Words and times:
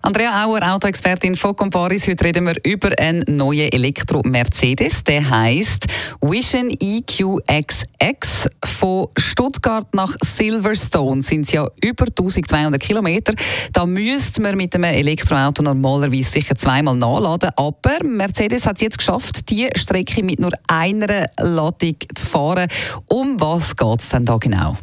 Andrea 0.00 0.44
Auer, 0.44 0.62
Autoexpertin 0.62 1.34
von 1.34 1.56
Comparis. 1.56 2.06
Heute 2.06 2.24
reden 2.24 2.46
wir 2.46 2.54
über 2.64 2.90
einen 2.98 3.24
neuen 3.26 3.72
Elektro-Mercedes. 3.72 5.02
Der 5.04 5.28
heißt 5.28 5.86
Vision 6.20 6.70
EQXX. 6.70 8.48
Von 8.64 9.08
Stuttgart 9.16 9.92
nach 9.92 10.14
Silverstone 10.24 11.22
sind 11.22 11.46
es 11.46 11.52
ja 11.52 11.66
über 11.82 12.06
1200 12.06 12.80
Kilometer. 12.80 13.34
Da 13.72 13.86
müsste 13.86 14.40
man 14.40 14.56
mit 14.56 14.74
einem 14.74 14.84
Elektroauto 14.84 15.62
normalerweise 15.62 16.30
sicher 16.30 16.54
zweimal 16.54 16.94
nachladen. 16.94 17.50
Aber 17.56 18.04
Mercedes 18.04 18.66
hat 18.66 18.76
es 18.76 18.82
jetzt 18.82 18.98
geschafft, 18.98 19.50
die 19.50 19.68
Strecke 19.76 20.22
mit 20.22 20.38
nur 20.38 20.52
einer 20.68 21.26
Ladung 21.40 21.96
zu 22.14 22.26
fahren. 22.26 22.68
Um 23.08 23.40
was 23.40 23.76
geht 23.76 24.00
es 24.00 24.08
denn 24.10 24.24
da 24.24 24.36
genau? 24.36 24.78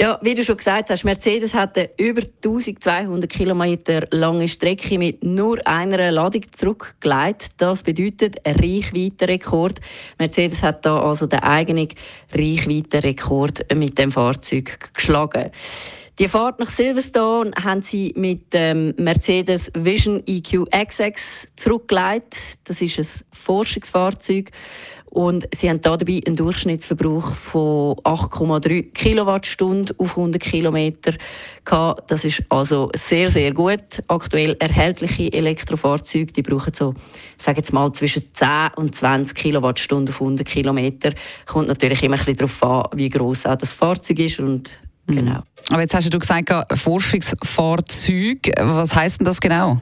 Ja, 0.00 0.18
wie 0.22 0.34
du 0.34 0.42
schon 0.42 0.56
gesagt 0.56 0.88
hast, 0.88 1.04
Mercedes 1.04 1.52
hat 1.52 1.76
eine 1.76 1.90
über 1.98 2.22
1200 2.22 3.30
Kilometer 3.30 4.04
lange 4.10 4.48
Strecke 4.48 4.98
mit 4.98 5.22
nur 5.22 5.58
einer 5.66 6.10
Ladung 6.10 6.40
zurückgelegt. 6.52 7.48
Das 7.58 7.82
bedeutet 7.82 8.36
ein 8.46 8.54
Reichweitenrekord. 8.54 9.78
Mercedes 10.18 10.62
hat 10.62 10.86
da 10.86 11.02
also 11.02 11.26
den 11.26 11.40
eigenen 11.40 11.88
Reichweitenrekord 12.32 13.74
mit 13.74 13.98
dem 13.98 14.10
Fahrzeug 14.10 14.94
geschlagen. 14.94 15.50
Die 16.20 16.28
Fahrt 16.28 16.60
nach 16.60 16.68
Silverstone 16.68 17.52
haben 17.52 17.80
sie 17.80 18.12
mit 18.14 18.52
dem 18.52 18.92
Mercedes 18.98 19.72
Vision 19.74 20.22
EQ 20.26 20.66
XX 20.70 21.48
zurückgelegt. 21.56 22.36
Das 22.64 22.82
ist 22.82 22.98
ein 22.98 23.26
Forschungsfahrzeug 23.32 24.50
und 25.06 25.48
sie 25.54 25.70
haben 25.70 25.80
dabei 25.80 26.20
einen 26.26 26.36
Durchschnittsverbrauch 26.36 27.34
von 27.34 27.94
8,3 28.04 28.92
Kilowattstunden 28.92 29.98
auf 29.98 30.10
100 30.10 30.42
Kilometer 30.42 31.14
gehabt. 31.64 32.10
Das 32.10 32.26
ist 32.26 32.42
also 32.50 32.90
sehr, 32.94 33.30
sehr 33.30 33.54
gut. 33.54 34.02
Aktuell 34.08 34.58
erhältliche 34.60 35.32
Elektrofahrzeuge, 35.32 36.34
die 36.34 36.42
brauchen 36.42 36.74
so, 36.74 36.92
sagen 37.38 37.56
jetzt 37.56 37.72
mal, 37.72 37.90
zwischen 37.92 38.24
10 38.34 38.72
und 38.76 38.94
20 38.94 39.34
Kilowattstunden 39.34 40.14
auf 40.14 40.20
100 40.20 40.46
Kilometer. 40.46 41.14
Kommt 41.46 41.68
natürlich 41.68 42.02
immer 42.02 42.16
ein 42.16 42.18
bisschen 42.18 42.36
darauf 42.36 42.62
an, 42.62 42.98
wie 42.98 43.08
groß 43.08 43.46
auch 43.46 43.56
das 43.56 43.72
Fahrzeug 43.72 44.18
ist 44.18 44.38
und. 44.38 44.70
Genau. 45.14 45.42
Aber 45.70 45.80
jetzt 45.82 45.94
hast 45.94 46.12
du 46.12 46.18
gesagt, 46.18 46.52
Forschungsfahrzeug. 46.78 48.50
Was 48.58 48.94
heißt 48.94 49.20
denn 49.20 49.24
das 49.24 49.40
genau? 49.40 49.80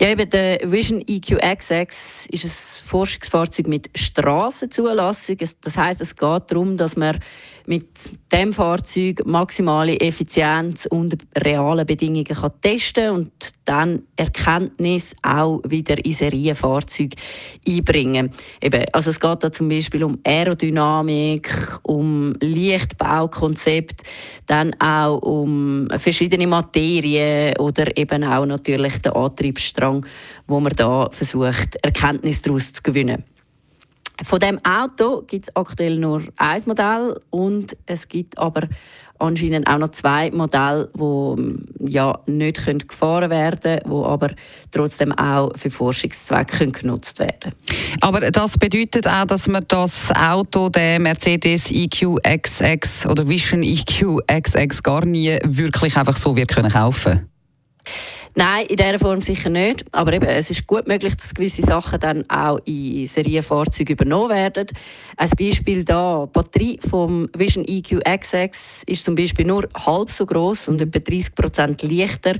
Ja, 0.00 0.08
eben 0.08 0.28
der 0.30 0.60
Vision 0.70 1.02
EQXX 1.06 2.26
ist 2.26 2.44
ein 2.44 2.86
Forschungsfahrzeug 2.86 3.66
mit 3.66 3.90
Strassenzulassung. 3.94 5.38
Das 5.60 5.76
heißt, 5.76 6.00
es 6.00 6.16
geht 6.16 6.42
darum, 6.50 6.76
dass 6.76 6.96
man 6.96 7.18
mit 7.66 8.12
dem 8.32 8.52
Fahrzeug 8.52 9.24
maximale 9.24 9.98
Effizienz 10.00 10.86
unter 10.90 11.16
realen 11.36 11.86
Bedingungen 11.86 12.24
kann 12.24 12.52
testen 12.60 13.10
und 13.10 13.32
dann 13.64 14.02
Erkenntnis 14.16 15.14
auch 15.22 15.60
wieder 15.66 16.04
in 16.04 16.14
Serienfahrzeuge 16.14 17.16
einbringen. 17.66 18.30
Eben, 18.60 18.84
also 18.92 19.10
es 19.10 19.20
geht 19.20 19.44
da 19.44 19.52
zum 19.52 19.68
Beispiel 19.68 20.04
um 20.04 20.18
Aerodynamik, 20.24 21.50
um 21.82 22.34
Lichtbaukonzept, 22.40 24.02
dann 24.46 24.74
auch 24.80 25.18
um 25.18 25.88
verschiedene 25.96 26.46
Materien 26.46 27.56
oder 27.58 27.96
eben 27.96 28.24
auch 28.24 28.46
natürlich 28.46 28.98
den 28.98 29.12
Antriebsstrang, 29.12 30.04
wo 30.46 30.60
man 30.60 30.72
da 30.76 31.08
versucht 31.10 31.76
Erkenntnis 31.82 32.42
daraus 32.42 32.72
zu 32.72 32.82
gewinnen. 32.82 33.24
Von 34.24 34.38
dem 34.40 34.58
Auto 34.64 35.22
gibt 35.22 35.48
es 35.48 35.56
aktuell 35.56 35.96
nur 35.96 36.22
ein 36.36 36.62
Modell 36.66 37.20
und 37.30 37.76
es 37.86 38.08
gibt 38.08 38.38
aber 38.38 38.68
anscheinend 39.18 39.68
auch 39.68 39.78
noch 39.78 39.92
zwei 39.92 40.30
Modelle, 40.30 40.88
die 40.94 41.92
ja 41.92 42.18
nicht 42.26 42.64
können 42.64 42.86
gefahren 42.86 43.30
werden 43.30 43.60
können, 43.60 43.80
die 43.84 44.04
aber 44.04 44.30
trotzdem 44.70 45.12
auch 45.12 45.52
für 45.56 45.70
Forschungszwecke 45.70 46.70
genutzt 46.70 47.18
werden 47.18 47.38
können. 47.40 47.54
Aber 48.00 48.20
das 48.20 48.58
bedeutet 48.58 49.06
auch, 49.06 49.26
dass 49.26 49.48
man 49.48 49.64
das 49.68 50.12
Auto, 50.14 50.68
der 50.68 50.98
Mercedes 50.98 51.70
EQ 51.70 52.18
XX 52.22 53.06
oder 53.06 53.28
Vision 53.28 53.62
EQ 53.62 54.18
XX 54.30 54.82
gar 54.82 55.04
nie 55.04 55.38
wirklich 55.44 55.96
einfach 55.96 56.16
so 56.16 56.36
wird 56.36 56.48
können 56.48 56.70
kaufen 56.70 57.28
Nein, 58.34 58.66
in 58.66 58.76
dieser 58.76 58.98
Form 58.98 59.20
sicher 59.20 59.50
nicht. 59.50 59.84
Aber 59.92 60.12
eben, 60.12 60.26
es 60.26 60.48
ist 60.48 60.66
gut 60.66 60.88
möglich, 60.88 61.14
dass 61.16 61.34
gewisse 61.34 61.62
Sachen 61.62 62.00
dann 62.00 62.28
auch 62.30 62.60
in 62.64 63.06
Serienfahrzeugen 63.06 63.92
übernommen 63.94 64.30
werden. 64.30 64.68
Ein 65.18 65.30
Beispiel 65.38 65.84
da, 65.84 66.26
die 66.26 66.32
Batterie 66.32 66.80
vom 66.88 67.28
Vision 67.36 67.64
EQ 67.66 68.02
XX 68.02 68.84
ist 68.86 69.04
zum 69.04 69.14
Beispiel 69.16 69.44
nur 69.44 69.68
halb 69.74 70.10
so 70.10 70.24
groß 70.24 70.68
und 70.68 70.80
etwa 70.80 70.98
30 70.98 71.34
Prozent 71.34 71.82
leichter 71.82 72.36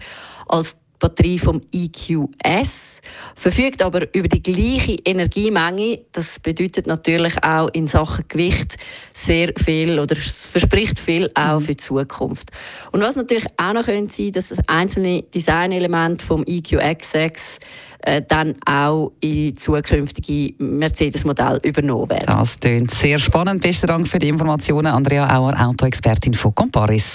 als 0.48 0.81
Batterie 1.02 1.38
vom 1.38 1.60
EQS, 1.72 3.00
verfügt 3.34 3.82
aber 3.82 4.02
über 4.14 4.28
die 4.28 4.42
gleiche 4.42 4.96
Energiemenge. 5.04 5.98
Das 6.12 6.38
bedeutet 6.38 6.86
natürlich 6.86 7.42
auch 7.42 7.68
in 7.72 7.88
Sachen 7.88 8.24
Gewicht 8.28 8.76
sehr 9.12 9.52
viel 9.56 9.98
oder 9.98 10.14
verspricht 10.14 11.00
viel 11.00 11.28
auch 11.34 11.58
mhm. 11.58 11.62
für 11.62 11.74
die 11.74 11.76
Zukunft. 11.78 12.50
Und 12.92 13.00
was 13.00 13.16
natürlich 13.16 13.46
auch 13.56 13.72
noch 13.72 13.84
könnte 13.84 14.14
sein, 14.14 14.32
dass 14.32 14.48
das 14.50 14.58
einzelne 14.68 15.22
Designelement 15.22 16.22
vom 16.22 16.44
EQXX 16.46 17.58
äh, 18.02 18.22
dann 18.26 18.54
auch 18.64 19.12
in 19.20 19.56
zukünftige 19.56 20.54
Mercedes-Modelle 20.62 21.60
übernommen 21.64 22.10
werden. 22.10 22.26
Das 22.26 22.58
klingt 22.60 22.92
sehr 22.92 23.18
spannend. 23.18 23.62
Besten 23.62 23.88
Dank 23.88 24.06
für 24.06 24.20
die 24.20 24.28
Informationen, 24.28 24.86
Andrea 24.86 25.36
Auer, 25.36 25.54
Autoexpertin 25.58 26.34
von 26.34 26.54
Comparis. 26.54 27.14